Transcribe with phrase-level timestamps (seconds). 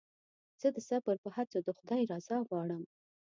[0.61, 2.83] زه د صبر په هڅو د خدای رضا غواړم.